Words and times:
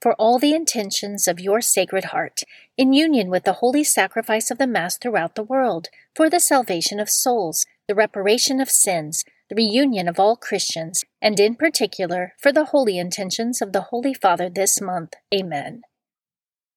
for 0.00 0.14
all 0.14 0.38
the 0.38 0.54
intentions 0.54 1.28
of 1.28 1.40
your 1.40 1.60
Sacred 1.60 2.06
Heart, 2.06 2.40
in 2.76 2.92
union 2.92 3.28
with 3.28 3.44
the 3.44 3.54
holy 3.54 3.84
sacrifice 3.84 4.50
of 4.50 4.58
the 4.58 4.66
Mass 4.66 4.96
throughout 4.96 5.34
the 5.34 5.42
world, 5.42 5.88
for 6.14 6.30
the 6.30 6.40
salvation 6.40 6.98
of 6.98 7.10
souls, 7.10 7.66
the 7.86 7.94
reparation 7.94 8.60
of 8.60 8.70
sins, 8.70 9.24
the 9.48 9.56
reunion 9.56 10.08
of 10.08 10.18
all 10.18 10.36
Christians, 10.36 11.04
and 11.20 11.38
in 11.38 11.54
particular 11.54 12.32
for 12.40 12.52
the 12.52 12.66
holy 12.66 12.98
intentions 12.98 13.60
of 13.60 13.72
the 13.72 13.82
Holy 13.90 14.14
Father 14.14 14.48
this 14.48 14.80
month. 14.80 15.14
Amen. 15.34 15.82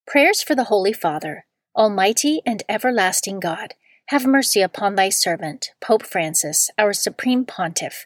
Prayers 0.06 0.42
for 0.42 0.56
the 0.56 0.66
Holy 0.66 0.94
Father. 0.94 1.46
Almighty 1.76 2.42
and 2.46 2.62
everlasting 2.70 3.40
God, 3.40 3.74
have 4.08 4.28
mercy 4.28 4.62
upon 4.62 4.94
thy 4.94 5.10
servant, 5.10 5.72
Pope 5.82 6.04
Francis, 6.04 6.70
our 6.78 6.94
Supreme 6.94 7.46
Pontiff 7.46 8.06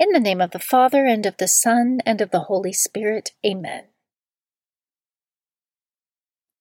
In 0.00 0.12
the 0.12 0.18
name 0.18 0.40
of 0.40 0.52
the 0.52 0.58
Father, 0.58 1.04
and 1.04 1.26
of 1.26 1.36
the 1.36 1.46
Son, 1.46 1.98
and 2.06 2.22
of 2.22 2.30
the 2.30 2.44
Holy 2.44 2.72
Spirit. 2.72 3.32
Amen. 3.44 3.84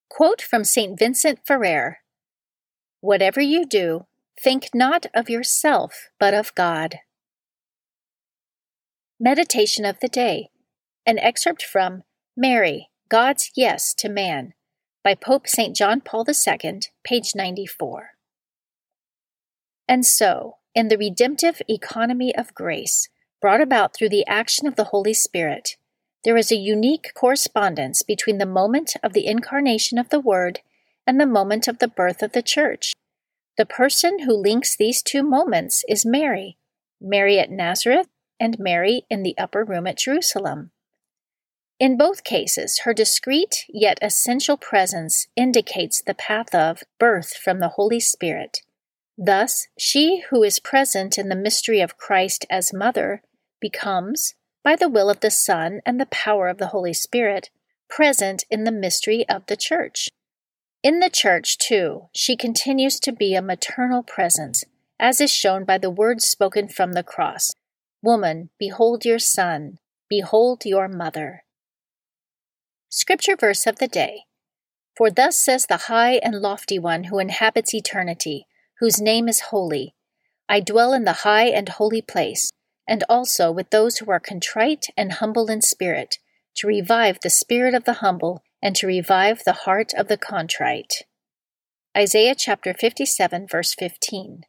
Quote 0.09 0.41
from 0.41 0.65
St. 0.65 0.99
Vincent 0.99 1.39
Ferrer 1.47 1.99
Whatever 2.99 3.39
you 3.39 3.65
do, 3.65 4.07
think 4.43 4.71
not 4.73 5.05
of 5.13 5.29
yourself, 5.29 6.09
but 6.19 6.33
of 6.33 6.53
God. 6.53 6.97
Meditation 9.17 9.85
of 9.85 10.01
the 10.01 10.09
Day. 10.09 10.49
An 11.05 11.17
excerpt 11.17 11.63
from 11.63 12.03
Mary, 12.35 12.89
God's 13.07 13.51
Yes 13.55 13.93
to 13.99 14.09
Man, 14.09 14.51
by 15.01 15.15
Pope 15.15 15.47
St. 15.47 15.73
John 15.73 16.01
Paul 16.01 16.25
II, 16.27 16.81
page 17.05 17.31
94. 17.33 18.09
And 19.87 20.05
so, 20.05 20.57
in 20.75 20.89
the 20.89 20.97
redemptive 20.97 21.61
economy 21.69 22.35
of 22.35 22.53
grace, 22.53 23.07
brought 23.41 23.61
about 23.61 23.95
through 23.95 24.09
the 24.09 24.27
action 24.27 24.67
of 24.67 24.75
the 24.75 24.85
Holy 24.85 25.13
Spirit, 25.13 25.77
there 26.25 26.37
is 26.37 26.51
a 26.51 26.57
unique 26.57 27.13
correspondence 27.13 28.01
between 28.01 28.37
the 28.37 28.45
moment 28.45 28.93
of 29.01 29.13
the 29.13 29.25
incarnation 29.25 29.97
of 29.97 30.09
the 30.09 30.19
Word 30.19 30.59
and 31.07 31.19
the 31.19 31.25
moment 31.25 31.67
of 31.67 31.79
the 31.79 31.87
birth 31.87 32.21
of 32.21 32.33
the 32.33 32.41
Church. 32.41 32.93
The 33.57 33.65
person 33.65 34.19
who 34.19 34.33
links 34.33 34.75
these 34.75 35.01
two 35.01 35.23
moments 35.23 35.83
is 35.87 36.05
Mary, 36.05 36.57
Mary 36.99 37.39
at 37.39 37.49
Nazareth 37.49 38.07
and 38.39 38.59
Mary 38.59 39.03
in 39.09 39.23
the 39.23 39.37
upper 39.37 39.63
room 39.63 39.87
at 39.87 39.97
Jerusalem. 39.97 40.71
In 41.79 41.97
both 41.97 42.25
cases, 42.25 42.79
her 42.79 42.93
discreet 42.93 43.65
yet 43.69 43.97
essential 44.01 44.57
presence 44.57 45.27
indicates 45.37 46.01
the 46.01 46.13
path 46.13 46.53
of 46.53 46.83
birth 46.99 47.33
from 47.33 47.59
the 47.59 47.69
Holy 47.69 48.01
Spirit. 48.01 48.61
Thus, 49.17 49.67
she 49.77 50.23
who 50.29 50.43
is 50.43 50.59
present 50.59 51.17
in 51.17 51.29
the 51.29 51.35
mystery 51.35 51.79
of 51.79 51.97
Christ 51.97 52.45
as 52.49 52.73
mother 52.73 53.21
becomes, 53.59 54.35
by 54.63 54.75
the 54.75 54.89
will 54.89 55.09
of 55.09 55.19
the 55.19 55.31
Son 55.31 55.81
and 55.85 55.99
the 55.99 56.05
power 56.07 56.47
of 56.47 56.57
the 56.57 56.67
Holy 56.67 56.93
Spirit, 56.93 57.49
present 57.89 58.43
in 58.49 58.63
the 58.63 58.71
mystery 58.71 59.27
of 59.27 59.45
the 59.47 59.57
Church. 59.57 60.09
In 60.83 60.99
the 60.99 61.09
Church, 61.09 61.57
too, 61.57 62.09
she 62.13 62.37
continues 62.37 62.99
to 63.01 63.11
be 63.11 63.35
a 63.35 63.41
maternal 63.41 64.03
presence, 64.03 64.63
as 64.99 65.19
is 65.19 65.31
shown 65.33 65.65
by 65.65 65.77
the 65.77 65.89
words 65.89 66.25
spoken 66.25 66.67
from 66.67 66.93
the 66.93 67.03
cross 67.03 67.51
Woman, 68.01 68.49
behold 68.57 69.03
your 69.03 69.19
Son, 69.19 69.79
behold 70.09 70.65
your 70.65 70.87
Mother. 70.87 71.43
Scripture 72.87 73.35
verse 73.35 73.67
of 73.67 73.77
the 73.77 73.87
day 73.87 74.23
For 74.95 75.11
thus 75.11 75.35
says 75.35 75.65
the 75.65 75.77
high 75.87 76.13
and 76.23 76.35
lofty 76.35 76.79
one 76.79 77.05
who 77.05 77.19
inhabits 77.19 77.73
eternity, 77.73 78.47
whose 78.79 79.01
name 79.01 79.27
is 79.27 79.41
holy 79.51 79.93
I 80.47 80.61
dwell 80.61 80.93
in 80.93 81.03
the 81.03 81.21
high 81.23 81.47
and 81.47 81.69
holy 81.69 82.01
place 82.01 82.51
and 82.89 83.03
also 83.07 83.51
with 83.51 83.69
those 83.69 83.99
who 83.99 84.09
are 84.09 84.19
contrite 84.19 84.87
and 84.97 85.13
humble 85.13 85.45
in 85.45 85.61
spirit, 85.61 86.17
to 86.55 86.65
revive 86.65 87.19
the 87.21 87.29
spirit 87.29 87.75
of 87.75 87.83
the 87.83 88.01
humble 88.01 88.43
and 88.63 88.75
to 88.75 88.87
revive 88.87 89.43
the 89.45 89.53
heart 89.63 89.93
of 89.93 90.07
the 90.07 90.17
contrite. 90.17 91.03
Isaiah 91.95 92.33
chapter 92.35 92.73
57, 92.73 93.47
verse 93.47 93.75
15. 93.75 94.41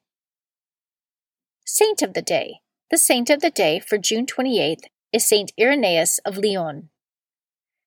Saint 1.67 2.01
of 2.01 2.15
the 2.15 2.23
Day. 2.23 2.61
The 2.91 2.97
saint 2.97 3.29
of 3.29 3.41
the 3.41 3.51
day 3.51 3.79
for 3.79 3.99
June 3.99 4.25
28th 4.25 4.85
is 5.13 5.29
Saint 5.29 5.53
Irenaeus 5.61 6.19
of 6.25 6.39
Lyon. 6.39 6.89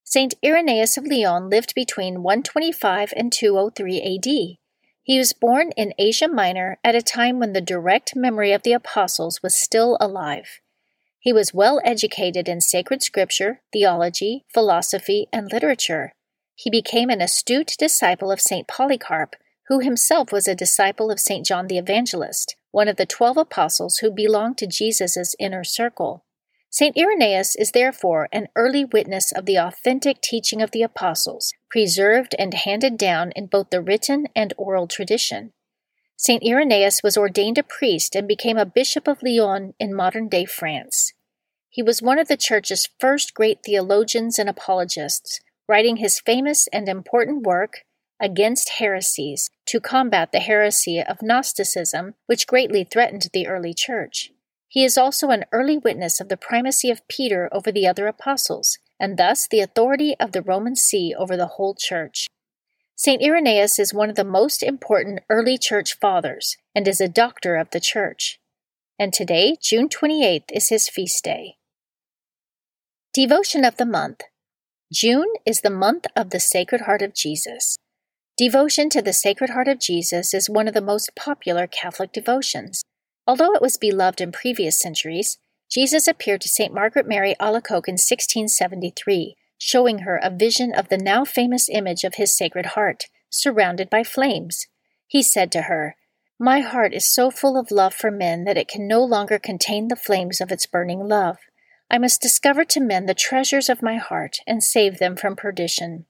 Saint 0.03 0.35
Irenaeus 0.46 0.97
of 0.97 1.08
Lyon 1.08 1.50
lived 1.50 1.74
between 1.74 2.22
125 2.22 3.12
and 3.16 3.34
203 3.34 4.02
AD. 4.02 4.62
He 5.06 5.19
was 5.19 5.34
born 5.34 5.72
in 5.75 5.94
Asia 6.00 6.30
Minor 6.30 6.80
at 6.81 6.96
a 6.96 7.02
time 7.02 7.38
when 7.38 7.52
the 7.52 7.59
direct 7.59 8.16
memory 8.16 8.53
of 8.53 8.64
the 8.64 8.72
apostles 8.72 9.44
was 9.44 9.53
still 9.53 9.97
alive. 10.00 10.62
He 11.19 11.34
was 11.34 11.53
well 11.53 11.81
educated 11.84 12.47
in 12.47 12.62
sacred 12.62 13.03
scripture, 13.03 13.62
theology, 13.74 14.46
philosophy, 14.53 15.28
and 15.34 15.52
literature. 15.52 16.14
He 16.56 16.69
became 16.69 17.09
an 17.09 17.19
astute 17.19 17.75
disciple 17.78 18.31
of 18.31 18.40
St. 18.40 18.66
Polycarp, 18.66 19.36
who 19.68 19.80
himself 19.80 20.31
was 20.31 20.47
a 20.47 20.56
disciple 20.56 21.12
of 21.12 21.20
St. 21.20 21.46
John 21.46 21.68
the 21.68 21.78
Evangelist, 21.78 22.56
one 22.72 22.88
of 22.88 22.96
the 22.96 23.06
twelve 23.06 23.35
apostles 23.35 23.97
who 23.97 24.09
belonged 24.09 24.58
to 24.59 24.68
Jesus' 24.68 25.35
inner 25.38 25.66
circle. 25.66 26.24
St. 26.70 26.97
Irenaeus 26.97 27.56
is 27.58 27.72
therefore 27.72 28.30
an 28.31 28.47
early 28.56 28.85
witness 28.85 29.34
of 29.34 29.46
the 29.46 29.58
authentic 29.58 30.22
teaching 30.22 30.62
of 30.62 30.72
the 30.72 30.81
apostles, 30.81 31.53
preserved 31.73 32.35
and 32.38 32.53
handed 32.53 32.95
down 33.00 33.31
in 33.31 33.47
both 33.47 33.72
the 33.72 33.81
written 33.81 34.28
and 34.35 34.53
oral 34.59 34.88
tradition. 34.88 35.52
St. 36.16 36.43
Irenaeus 36.46 37.02
was 37.02 37.17
ordained 37.17 37.58
a 37.58 37.64
priest 37.64 38.16
and 38.16 38.28
became 38.28 38.59
a 38.59 38.66
bishop 38.79 39.08
of 39.08 39.23
Lyon 39.23 39.73
in 39.79 39.91
modern 39.91 40.29
day 40.29 40.46
France. 40.46 41.14
He 41.70 41.81
was 41.81 41.99
one 41.99 42.20
of 42.20 42.28
the 42.28 42.37
Church's 42.37 42.87
first 42.99 43.34
great 43.34 43.64
theologians 43.66 44.37
and 44.37 44.47
apologists, 44.47 45.40
writing 45.67 45.96
his 45.96 46.20
famous 46.20 46.67
and 46.67 46.87
important 46.87 47.41
work, 47.41 47.79
Against 48.22 48.78
Heresies, 48.78 49.49
to 49.66 49.79
combat 49.79 50.31
the 50.31 50.41
heresy 50.41 51.02
of 51.02 51.23
Gnosticism, 51.23 52.14
which 52.28 52.46
greatly 52.46 52.84
threatened 52.84 53.29
the 53.34 53.47
early 53.47 53.73
Church. 53.73 54.31
He 54.67 54.84
is 54.85 54.96
also 54.96 55.31
an 55.31 55.46
early 55.52 55.79
witness 55.79 56.22
of 56.22 56.29
the 56.29 56.37
primacy 56.37 56.91
of 56.91 57.08
Peter 57.08 57.49
over 57.52 57.72
the 57.72 57.87
other 57.87 58.05
apostles, 58.05 58.78
and 58.99 59.17
thus 59.17 59.47
the 59.47 59.59
authority 59.59 60.16
of 60.19 60.31
the 60.31 60.41
Roman 60.41 60.75
See 60.75 61.13
over 61.17 61.35
the 61.35 61.47
whole 61.47 61.75
Church. 61.75 62.28
St. 62.95 63.22
Irenaeus 63.22 63.79
is 63.79 63.93
one 63.93 64.09
of 64.09 64.16
the 64.16 64.23
most 64.23 64.63
important 64.63 65.22
early 65.29 65.57
Church 65.57 65.97
fathers 65.99 66.57
and 66.75 66.87
is 66.87 67.01
a 67.01 67.07
doctor 67.07 67.55
of 67.55 67.69
the 67.72 67.79
Church. 67.79 68.40
And 68.99 69.11
today, 69.11 69.57
June 69.61 69.90
28th, 69.90 70.51
is 70.53 70.69
his 70.69 70.87
feast 70.87 71.23
day. 71.23 71.57
Devotion 73.13 73.66
of 73.66 73.78
the 73.78 73.85
Month 73.85 74.22
June 74.91 75.28
is 75.46 75.61
the 75.61 75.69
month 75.69 76.05
of 76.16 76.29
the 76.29 76.39
Sacred 76.39 76.81
Heart 76.81 77.01
of 77.01 77.16
Jesus. 77.16 77.78
Devotion 78.37 78.89
to 78.89 79.01
the 79.01 79.13
Sacred 79.13 79.49
Heart 79.49 79.67
of 79.67 79.79
Jesus 79.79 80.34
is 80.34 80.49
one 80.49 80.67
of 80.67 80.73
the 80.73 80.81
most 80.81 81.16
popular 81.16 81.67
Catholic 81.67 82.11
devotions. 82.11 82.84
Although 83.25 83.53
it 83.53 83.61
was 83.61 83.78
beloved 83.78 84.22
in 84.22 84.31
previous 84.31 84.79
centuries, 84.79 85.37
Jesus 85.73 86.08
appeared 86.08 86.40
to 86.41 86.47
St. 86.47 86.72
Margaret 86.72 87.08
Mary 87.08 87.35
Alacoque 87.40 87.87
in 87.87 87.93
1673, 87.93 89.35
showing 89.58 89.99
her 89.99 90.20
a 90.22 90.29
vision 90.29 90.72
of 90.72 90.90
the 90.90 90.99
now 90.99 91.25
famous 91.25 91.67
image 91.67 92.03
of 92.03 92.14
his 92.14 92.37
Sacred 92.37 92.67
Heart, 92.67 93.05
surrounded 93.31 93.90
by 93.90 94.03
flames. 94.03 94.67
He 95.08 95.23
said 95.23 95.52
to 95.53 95.64
her, 95.64 95.96
My 96.37 96.59
heart 96.59 96.93
is 96.93 97.11
so 97.11 97.31
full 97.31 97.58
of 97.58 97.72
love 97.72 97.96
for 97.96 98.11
men 98.11 98.43
that 98.43 98.55
it 98.55 98.67
can 98.67 98.87
no 98.87 99.03
longer 99.03 99.40
contain 99.40 99.87
the 99.87 99.96
flames 99.96 100.40
of 100.40 100.52
its 100.52 100.67
burning 100.67 101.08
love. 101.08 101.40
I 101.90 101.97
must 101.97 102.22
discover 102.22 102.66
to 102.66 102.79
men 102.79 103.08
the 103.08 103.16
treasures 103.16 103.67
of 103.67 103.81
my 103.81 103.96
heart 103.96 104.37
and 104.46 104.64
save 104.64 104.99
them 104.99 105.16
from 105.16 105.35
perdition. 105.35 106.05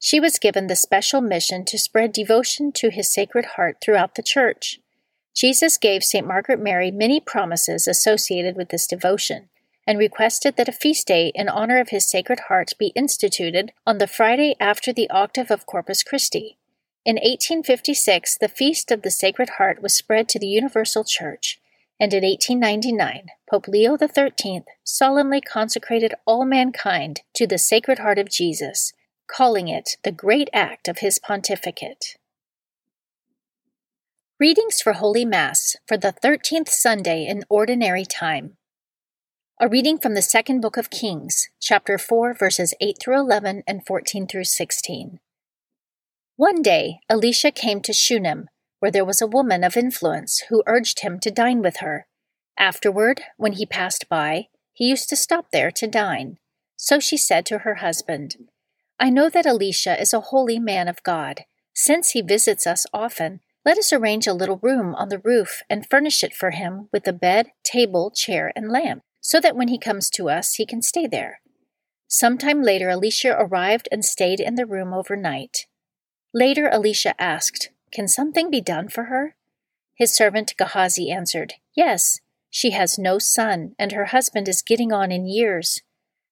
She 0.00 0.18
was 0.18 0.40
given 0.40 0.66
the 0.66 0.74
special 0.74 1.20
mission 1.20 1.64
to 1.66 1.78
spread 1.78 2.10
devotion 2.12 2.72
to 2.72 2.90
his 2.90 3.12
Sacred 3.12 3.44
Heart 3.54 3.76
throughout 3.80 4.16
the 4.16 4.22
Church. 4.24 4.80
Jesus 5.36 5.76
gave 5.76 6.02
St. 6.02 6.26
Margaret 6.26 6.58
Mary 6.58 6.90
many 6.90 7.20
promises 7.20 7.86
associated 7.86 8.56
with 8.56 8.70
this 8.70 8.86
devotion 8.86 9.50
and 9.86 9.98
requested 9.98 10.56
that 10.56 10.68
a 10.68 10.72
feast 10.72 11.06
day 11.06 11.30
in 11.34 11.48
honor 11.48 11.78
of 11.78 11.90
his 11.90 12.08
Sacred 12.08 12.40
Heart 12.48 12.72
be 12.78 12.88
instituted 12.96 13.72
on 13.86 13.98
the 13.98 14.06
Friday 14.06 14.56
after 14.58 14.92
the 14.92 15.10
octave 15.10 15.50
of 15.50 15.66
Corpus 15.66 16.02
Christi. 16.02 16.56
In 17.04 17.16
1856, 17.16 18.38
the 18.38 18.48
Feast 18.48 18.90
of 18.90 19.02
the 19.02 19.10
Sacred 19.10 19.50
Heart 19.58 19.82
was 19.82 19.94
spread 19.94 20.28
to 20.30 20.38
the 20.38 20.48
Universal 20.48 21.04
Church, 21.04 21.60
and 22.00 22.12
in 22.14 22.24
1899, 22.24 23.26
Pope 23.48 23.68
Leo 23.68 23.96
XIII 23.96 24.64
solemnly 24.82 25.40
consecrated 25.40 26.14
all 26.24 26.44
mankind 26.44 27.20
to 27.34 27.46
the 27.46 27.58
Sacred 27.58 27.98
Heart 27.98 28.18
of 28.18 28.30
Jesus 28.30 28.92
calling 29.26 29.68
it 29.68 29.96
the 30.04 30.12
great 30.12 30.48
act 30.52 30.88
of 30.88 30.98
his 30.98 31.18
pontificate. 31.18 32.15
Readings 34.38 34.82
for 34.82 34.92
Holy 34.92 35.24
Mass 35.24 35.76
for 35.88 35.96
the 35.96 36.12
13th 36.12 36.68
Sunday 36.68 37.24
in 37.24 37.44
Ordinary 37.48 38.04
Time. 38.04 38.58
A 39.58 39.66
reading 39.66 39.96
from 39.96 40.12
the 40.12 40.20
second 40.20 40.60
book 40.60 40.76
of 40.76 40.90
Kings, 40.90 41.48
chapter 41.58 41.96
4, 41.96 42.34
verses 42.34 42.74
8 42.78 42.98
through 43.00 43.18
11 43.18 43.62
and 43.66 43.86
14 43.86 44.26
through 44.26 44.44
16. 44.44 45.20
One 46.36 46.60
day, 46.60 46.98
Elisha 47.08 47.50
came 47.50 47.80
to 47.80 47.94
Shunem, 47.94 48.50
where 48.78 48.90
there 48.90 49.06
was 49.06 49.22
a 49.22 49.26
woman 49.26 49.64
of 49.64 49.74
influence 49.74 50.42
who 50.50 50.62
urged 50.66 51.00
him 51.00 51.18
to 51.20 51.30
dine 51.30 51.62
with 51.62 51.78
her. 51.78 52.06
Afterward, 52.58 53.22
when 53.38 53.52
he 53.52 53.64
passed 53.64 54.06
by, 54.06 54.48
he 54.74 54.84
used 54.84 55.08
to 55.08 55.16
stop 55.16 55.46
there 55.50 55.70
to 55.70 55.86
dine. 55.86 56.36
So 56.76 57.00
she 57.00 57.16
said 57.16 57.46
to 57.46 57.60
her 57.60 57.76
husband, 57.76 58.36
I 59.00 59.08
know 59.08 59.30
that 59.30 59.46
Elisha 59.46 59.98
is 59.98 60.12
a 60.12 60.20
holy 60.20 60.58
man 60.58 60.88
of 60.88 61.02
God. 61.02 61.46
Since 61.72 62.10
he 62.10 62.20
visits 62.20 62.66
us 62.66 62.84
often, 62.92 63.40
let 63.66 63.78
us 63.78 63.92
arrange 63.92 64.28
a 64.28 64.32
little 64.32 64.60
room 64.62 64.94
on 64.94 65.08
the 65.08 65.18
roof 65.18 65.64
and 65.68 65.90
furnish 65.90 66.22
it 66.22 66.32
for 66.32 66.52
him 66.52 66.88
with 66.92 67.04
a 67.08 67.12
bed, 67.12 67.48
table, 67.64 68.12
chair, 68.12 68.52
and 68.54 68.70
lamp, 68.70 69.02
so 69.20 69.40
that 69.40 69.56
when 69.56 69.66
he 69.66 69.76
comes 69.76 70.08
to 70.08 70.30
us, 70.30 70.54
he 70.54 70.64
can 70.64 70.80
stay 70.80 71.08
there. 71.08 71.40
Some 72.06 72.38
time 72.38 72.62
later, 72.62 72.90
Elisha 72.90 73.34
arrived 73.36 73.88
and 73.90 74.04
stayed 74.04 74.38
in 74.38 74.54
the 74.54 74.66
room 74.66 74.94
overnight. 74.94 75.66
Later, 76.32 76.68
Elisha 76.68 77.20
asked, 77.20 77.70
Can 77.90 78.06
something 78.06 78.52
be 78.52 78.60
done 78.60 78.88
for 78.88 79.04
her? 79.04 79.34
His 79.96 80.14
servant 80.14 80.54
Gehazi 80.56 81.10
answered, 81.10 81.54
Yes, 81.74 82.20
she 82.48 82.70
has 82.70 83.00
no 83.00 83.18
son, 83.18 83.74
and 83.80 83.90
her 83.90 84.06
husband 84.06 84.46
is 84.46 84.62
getting 84.62 84.92
on 84.92 85.10
in 85.10 85.26
years. 85.26 85.82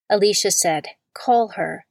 Elisha 0.08 0.52
said, 0.52 0.90
Call 1.14 1.48
her. 1.56 1.84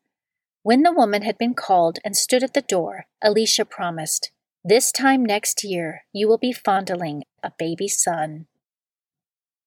When 0.62 0.84
the 0.84 0.94
woman 0.94 1.24
had 1.24 1.38
been 1.38 1.54
called 1.54 2.00
and 2.06 2.16
stood 2.16 2.44
at 2.44 2.54
the 2.54 2.62
door, 2.62 3.07
Elisha 3.22 3.66
promised, 3.66 4.31
This 4.65 4.94
time 4.94 5.25
next 5.25 5.65
year 5.65 6.04
you 6.13 6.25
will 6.30 6.38
be 6.38 6.54
fondling 6.54 7.24
a 7.44 7.51
baby 7.60 7.89
son. 7.89 8.45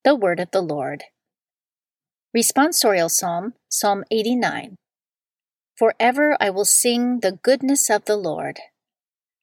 The 0.04 0.14
Word 0.14 0.40
of 0.40 0.52
the 0.52 0.62
Lord. 0.62 1.04
Responsorial 2.34 3.10
Psalm, 3.10 3.52
Psalm 3.68 4.04
89. 4.10 4.76
Forever 5.76 6.34
I 6.40 6.48
will 6.48 6.64
sing 6.64 7.20
the 7.20 7.38
goodness 7.42 7.90
of 7.90 8.06
the 8.06 8.16
Lord. 8.16 8.58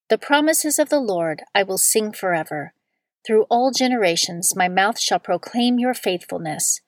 The 0.09 0.17
promises 0.17 0.79
of 0.79 0.89
the 0.89 0.99
Lord 0.99 1.43
I 1.53 1.61
will 1.61 1.77
sing 1.77 2.13
forever. 2.13 2.73
Through 3.23 3.43
all 3.43 3.69
generations 3.69 4.55
my 4.55 4.67
mouth 4.67 4.99
shall 4.99 5.19
proclaim 5.19 5.77
your 5.77 5.93
faithfulness. 5.93 6.81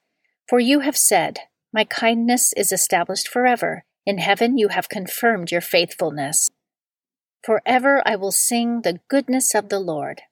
For 0.48 0.58
you 0.58 0.80
have 0.80 0.96
said, 0.96 1.38
My 1.72 1.84
kindness 1.84 2.52
is 2.56 2.72
established 2.72 3.28
forever 3.28 3.84
in 4.04 4.18
heaven 4.18 4.58
you 4.58 4.68
have 4.68 4.88
confirmed 4.88 5.52
your 5.52 5.60
faithfulness. 5.60 6.48
Forever 7.46 8.02
I 8.04 8.16
will 8.16 8.32
sing 8.32 8.82
the 8.82 8.98
goodness 9.06 9.54
of 9.54 9.68
the 9.68 9.78
Lord. 9.78 10.22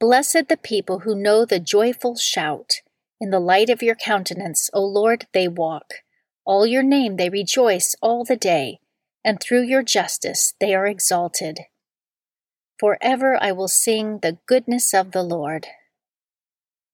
Blessed 0.00 0.48
the 0.48 0.56
people 0.56 1.00
who 1.00 1.14
know 1.14 1.44
the 1.44 1.60
joyful 1.60 2.16
shout. 2.16 2.80
In 3.20 3.30
the 3.30 3.38
light 3.38 3.70
of 3.70 3.80
your 3.80 3.94
countenance, 3.94 4.68
O 4.74 4.84
Lord, 4.84 5.28
they 5.32 5.46
walk. 5.46 5.94
All 6.44 6.66
your 6.66 6.82
name 6.82 7.14
they 7.14 7.30
rejoice 7.30 7.94
all 8.02 8.24
the 8.24 8.34
day, 8.34 8.80
and 9.24 9.38
through 9.38 9.62
your 9.62 9.84
justice 9.84 10.54
they 10.58 10.74
are 10.74 10.88
exalted. 10.88 11.60
Forever 12.80 13.38
I 13.40 13.52
will 13.52 13.68
sing 13.68 14.18
the 14.18 14.38
goodness 14.48 14.92
of 14.92 15.12
the 15.12 15.22
Lord. 15.22 15.68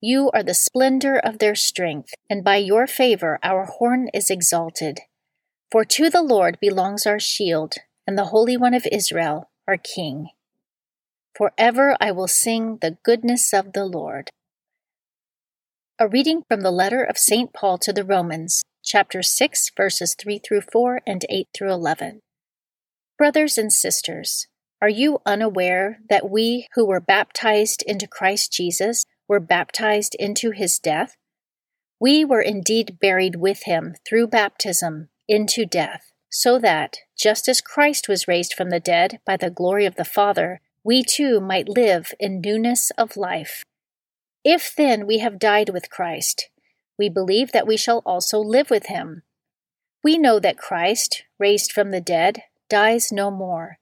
You 0.02 0.30
are 0.34 0.42
the 0.42 0.52
splendor 0.52 1.18
of 1.18 1.38
their 1.38 1.54
strength, 1.54 2.12
and 2.28 2.44
by 2.44 2.56
your 2.56 2.86
favor 2.86 3.38
our 3.42 3.64
horn 3.64 4.10
is 4.12 4.28
exalted. 4.28 5.00
For 5.72 5.86
to 5.86 6.10
the 6.10 6.22
Lord 6.22 6.58
belongs 6.60 7.06
our 7.06 7.18
shield, 7.18 7.76
and 8.06 8.16
the 8.16 8.26
Holy 8.26 8.56
One 8.56 8.74
of 8.74 8.86
Israel, 8.90 9.50
our 9.66 9.76
King. 9.76 10.28
Forever 11.36 11.96
I 12.00 12.10
will 12.12 12.28
sing 12.28 12.78
the 12.80 12.98
goodness 13.02 13.52
of 13.52 13.72
the 13.72 13.84
Lord. 13.84 14.30
A 15.98 16.08
reading 16.08 16.42
from 16.48 16.62
the 16.62 16.70
letter 16.70 17.02
of 17.02 17.18
St. 17.18 17.52
Paul 17.52 17.78
to 17.78 17.92
the 17.92 18.04
Romans, 18.04 18.62
chapter 18.82 19.22
6, 19.22 19.70
verses 19.76 20.16
3 20.18 20.40
through 20.46 20.62
4 20.72 21.02
and 21.06 21.24
8 21.28 21.48
through 21.54 21.72
11. 21.72 22.20
Brothers 23.18 23.58
and 23.58 23.72
sisters, 23.72 24.48
are 24.82 24.88
you 24.88 25.20
unaware 25.26 25.98
that 26.08 26.30
we 26.30 26.66
who 26.74 26.86
were 26.86 27.00
baptized 27.00 27.82
into 27.86 28.06
Christ 28.06 28.50
Jesus 28.50 29.04
were 29.28 29.40
baptized 29.40 30.14
into 30.18 30.52
his 30.52 30.78
death? 30.78 31.16
We 32.00 32.24
were 32.24 32.40
indeed 32.40 32.98
buried 32.98 33.36
with 33.36 33.64
him 33.64 33.94
through 34.08 34.28
baptism 34.28 35.10
into 35.28 35.66
death, 35.66 36.09
so 36.30 36.58
that, 36.58 36.98
just 37.16 37.48
as 37.48 37.60
Christ 37.60 38.08
was 38.08 38.28
raised 38.28 38.54
from 38.54 38.70
the 38.70 38.80
dead 38.80 39.20
by 39.26 39.36
the 39.36 39.50
glory 39.50 39.84
of 39.84 39.96
the 39.96 40.04
Father, 40.04 40.60
we 40.84 41.02
too 41.02 41.40
might 41.40 41.68
live 41.68 42.12
in 42.18 42.40
newness 42.40 42.90
of 42.96 43.16
life. 43.16 43.64
If 44.44 44.74
then 44.74 45.06
we 45.06 45.18
have 45.18 45.38
died 45.38 45.68
with 45.68 45.90
Christ, 45.90 46.48
we 46.98 47.08
believe 47.08 47.52
that 47.52 47.66
we 47.66 47.76
shall 47.76 48.02
also 48.06 48.38
live 48.38 48.70
with 48.70 48.86
him. 48.86 49.22
We 50.02 50.16
know 50.16 50.38
that 50.40 50.56
Christ, 50.56 51.24
raised 51.38 51.72
from 51.72 51.90
the 51.90 52.00
dead, 52.00 52.44
dies 52.68 53.12
no 53.12 53.30
more. 53.30 53.78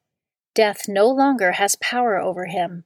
Death 0.55 0.89
no 0.89 1.09
longer 1.09 1.53
has 1.53 1.77
power 1.77 2.19
over 2.19 2.47
him. 2.47 2.85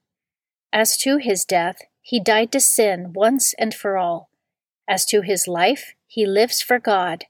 As 0.73 0.97
to 0.99 1.17
his 1.17 1.45
death, 1.45 1.77
he 2.03 2.21
died 2.21 2.53
to 2.53 2.61
sin 2.61 3.13
once 3.15 3.55
and 3.59 3.73
for 3.73 3.97
all. 3.97 4.29
As 4.87 5.07
to 5.07 5.23
his 5.23 5.49
life, 5.49 5.95
he 6.07 6.27
lives 6.27 6.61
for 6.61 6.79
God 6.79 7.25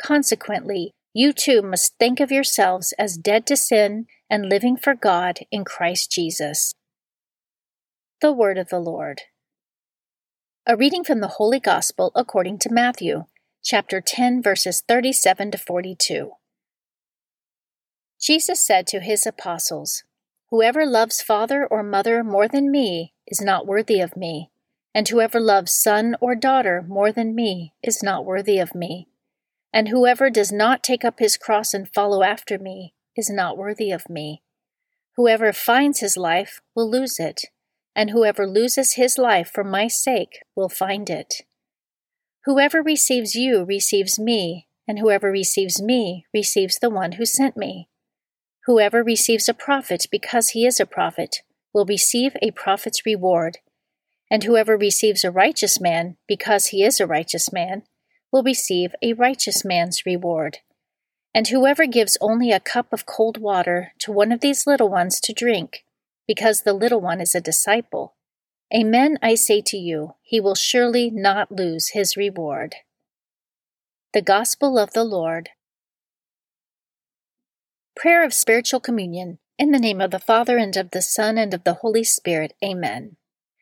Consequently, 0.00 0.94
you 1.12 1.32
too 1.32 1.60
must 1.60 1.98
think 1.98 2.20
of 2.20 2.30
yourselves 2.30 2.94
as 2.98 3.16
dead 3.16 3.46
to 3.46 3.56
sin 3.56 4.06
and 4.28 4.48
living 4.48 4.76
for 4.76 4.94
God 4.94 5.40
in 5.50 5.64
Christ 5.64 6.10
Jesus. 6.10 6.74
The 8.20 8.32
Word 8.32 8.58
of 8.58 8.68
the 8.68 8.78
Lord. 8.78 9.22
A 10.66 10.76
reading 10.76 11.02
from 11.02 11.20
the 11.20 11.34
Holy 11.38 11.58
Gospel 11.58 12.12
according 12.14 12.58
to 12.60 12.72
Matthew, 12.72 13.24
chapter 13.62 14.00
10, 14.00 14.40
verses 14.40 14.84
37 14.86 15.50
to 15.50 15.58
42. 15.58 16.30
Jesus 18.20 18.64
said 18.64 18.86
to 18.86 19.00
his 19.00 19.26
apostles, 19.26 20.04
Whoever 20.50 20.86
loves 20.86 21.22
father 21.22 21.66
or 21.66 21.82
mother 21.82 22.22
more 22.22 22.46
than 22.46 22.70
me 22.70 23.14
is 23.26 23.40
not 23.40 23.66
worthy 23.66 24.00
of 24.00 24.16
me, 24.16 24.50
and 24.94 25.08
whoever 25.08 25.40
loves 25.40 25.72
son 25.72 26.14
or 26.20 26.36
daughter 26.36 26.84
more 26.86 27.10
than 27.10 27.34
me 27.34 27.72
is 27.82 28.02
not 28.02 28.24
worthy 28.24 28.58
of 28.58 28.74
me. 28.74 29.08
And 29.72 29.88
whoever 29.88 30.30
does 30.30 30.50
not 30.50 30.82
take 30.82 31.04
up 31.04 31.18
his 31.18 31.36
cross 31.36 31.72
and 31.72 31.88
follow 31.92 32.22
after 32.22 32.58
me 32.58 32.94
is 33.16 33.30
not 33.30 33.56
worthy 33.56 33.90
of 33.90 34.08
me. 34.10 34.42
Whoever 35.16 35.52
finds 35.52 36.00
his 36.00 36.16
life 36.16 36.60
will 36.74 36.90
lose 36.90 37.20
it, 37.20 37.46
and 37.94 38.10
whoever 38.10 38.46
loses 38.46 38.94
his 38.94 39.18
life 39.18 39.50
for 39.52 39.62
my 39.62 39.86
sake 39.86 40.42
will 40.56 40.68
find 40.68 41.10
it. 41.10 41.42
Whoever 42.46 42.82
receives 42.82 43.34
you 43.34 43.64
receives 43.64 44.18
me, 44.18 44.66
and 44.88 44.98
whoever 44.98 45.30
receives 45.30 45.80
me 45.80 46.24
receives 46.32 46.78
the 46.78 46.90
one 46.90 47.12
who 47.12 47.26
sent 47.26 47.56
me. 47.56 47.88
Whoever 48.66 49.02
receives 49.02 49.48
a 49.48 49.54
prophet 49.54 50.06
because 50.10 50.50
he 50.50 50.66
is 50.66 50.80
a 50.80 50.86
prophet 50.86 51.42
will 51.72 51.84
receive 51.84 52.36
a 52.42 52.50
prophet's 52.50 53.04
reward, 53.06 53.58
and 54.30 54.44
whoever 54.44 54.76
receives 54.76 55.22
a 55.22 55.30
righteous 55.30 55.80
man 55.80 56.16
because 56.26 56.66
he 56.66 56.82
is 56.82 56.98
a 56.98 57.06
righteous 57.06 57.52
man 57.52 57.82
will 58.32 58.42
receive 58.42 58.94
a 59.02 59.12
righteous 59.12 59.64
man's 59.64 60.04
reward. 60.06 60.58
And 61.34 61.48
whoever 61.48 61.86
gives 61.86 62.18
only 62.20 62.50
a 62.50 62.60
cup 62.60 62.92
of 62.92 63.06
cold 63.06 63.38
water 63.38 63.92
to 64.00 64.12
one 64.12 64.32
of 64.32 64.40
these 64.40 64.66
little 64.66 64.88
ones 64.88 65.20
to 65.20 65.32
drink, 65.32 65.84
because 66.26 66.62
the 66.62 66.72
little 66.72 67.00
one 67.00 67.20
is 67.20 67.34
a 67.34 67.40
disciple, 67.40 68.14
Amen, 68.72 69.18
I 69.20 69.34
say 69.34 69.60
to 69.62 69.76
you, 69.76 70.14
he 70.22 70.40
will 70.40 70.54
surely 70.54 71.10
not 71.10 71.50
lose 71.50 71.88
his 71.88 72.16
reward. 72.16 72.76
The 74.14 74.22
Gospel 74.22 74.78
of 74.78 74.92
the 74.92 75.02
Lord. 75.02 75.50
Prayer 77.96 78.24
of 78.24 78.32
Spiritual 78.32 78.78
Communion. 78.78 79.38
In 79.58 79.72
the 79.72 79.80
name 79.80 80.00
of 80.00 80.12
the 80.12 80.20
Father, 80.20 80.56
and 80.56 80.76
of 80.76 80.92
the 80.92 81.02
Son, 81.02 81.36
and 81.36 81.52
of 81.52 81.64
the 81.64 81.74
Holy 81.74 82.04
Spirit. 82.04 82.54
Amen. 82.64 83.16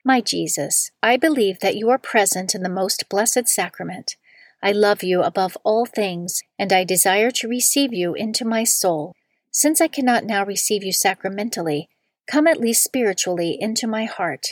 My 0.04 0.20
Jesus, 0.20 0.90
I 1.02 1.16
believe 1.16 1.60
that 1.60 1.76
you 1.76 1.88
are 1.88 1.98
present 1.98 2.54
in 2.54 2.62
the 2.62 2.68
most 2.68 3.08
blessed 3.08 3.48
sacrament. 3.48 4.16
I 4.62 4.72
love 4.72 5.02
you 5.02 5.22
above 5.22 5.56
all 5.64 5.86
things, 5.86 6.42
and 6.58 6.72
I 6.72 6.84
desire 6.84 7.30
to 7.32 7.48
receive 7.48 7.92
you 7.92 8.14
into 8.14 8.44
my 8.44 8.64
soul. 8.64 9.14
Since 9.52 9.80
I 9.80 9.88
cannot 9.88 10.24
now 10.24 10.44
receive 10.44 10.82
you 10.82 10.92
sacramentally, 10.92 11.88
come 12.30 12.46
at 12.46 12.60
least 12.60 12.82
spiritually 12.82 13.56
into 13.58 13.86
my 13.86 14.04
heart. 14.04 14.48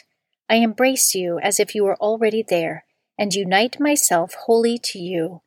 I 0.48 0.56
embrace 0.56 1.14
you 1.14 1.40
as 1.40 1.58
if 1.58 1.74
you 1.74 1.84
were 1.84 1.96
already 1.96 2.44
there, 2.48 2.84
and 3.18 3.34
unite 3.34 3.80
myself 3.80 4.34
wholly 4.46 4.78
to 4.84 4.98
you. 4.98 5.42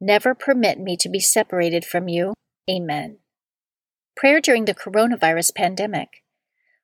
Never 0.00 0.34
permit 0.34 0.78
me 0.78 0.96
to 0.98 1.08
be 1.08 1.20
separated 1.20 1.84
from 1.84 2.08
you. 2.08 2.34
Amen. 2.68 3.18
Prayer 4.14 4.40
during 4.40 4.66
the 4.66 4.74
coronavirus 4.74 5.54
pandemic. 5.54 6.22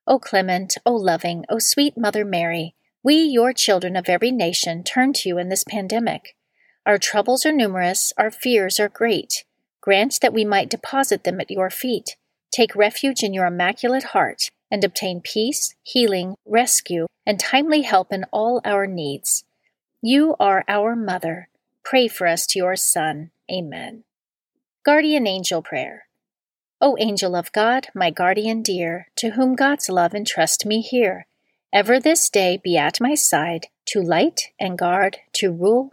O 0.06 0.18
clement, 0.18 0.78
O 0.86 0.94
loving, 0.94 1.44
O 1.50 1.58
sweet 1.58 1.98
Mother 1.98 2.24
Mary, 2.24 2.74
we, 3.02 3.16
your 3.16 3.52
children 3.52 3.96
of 3.96 4.08
every 4.08 4.30
nation, 4.30 4.82
turn 4.82 5.12
to 5.12 5.28
you 5.28 5.38
in 5.38 5.50
this 5.50 5.64
pandemic. 5.68 6.36
Our 6.88 6.96
troubles 6.96 7.44
are 7.44 7.52
numerous, 7.52 8.14
our 8.16 8.30
fears 8.30 8.80
are 8.80 8.88
great. 8.88 9.44
Grant 9.82 10.20
that 10.22 10.32
we 10.32 10.46
might 10.46 10.70
deposit 10.70 11.22
them 11.22 11.38
at 11.38 11.50
your 11.50 11.68
feet, 11.68 12.16
take 12.50 12.74
refuge 12.74 13.22
in 13.22 13.34
your 13.34 13.44
immaculate 13.44 14.04
heart, 14.04 14.48
and 14.70 14.82
obtain 14.82 15.20
peace, 15.20 15.74
healing, 15.82 16.36
rescue, 16.46 17.06
and 17.26 17.38
timely 17.38 17.82
help 17.82 18.10
in 18.10 18.24
all 18.32 18.62
our 18.64 18.86
needs. 18.86 19.44
You 20.00 20.34
are 20.40 20.64
our 20.66 20.96
Mother. 20.96 21.50
Pray 21.84 22.08
for 22.08 22.26
us 22.26 22.46
to 22.48 22.58
your 22.58 22.74
Son. 22.74 23.32
Amen. 23.52 24.04
Guardian 24.82 25.26
Angel 25.26 25.60
Prayer. 25.60 26.06
O 26.80 26.96
angel 26.98 27.36
of 27.36 27.52
God, 27.52 27.88
my 27.94 28.08
guardian 28.08 28.62
dear, 28.62 29.08
to 29.16 29.32
whom 29.32 29.56
God's 29.56 29.90
love 29.90 30.14
entrust 30.14 30.64
me 30.64 30.80
here, 30.80 31.26
ever 31.70 32.00
this 32.00 32.30
day 32.30 32.58
be 32.64 32.78
at 32.78 32.98
my 32.98 33.14
side, 33.14 33.66
to 33.88 34.00
light 34.00 34.52
and 34.58 34.78
guard, 34.78 35.18
to 35.34 35.52
rule 35.52 35.92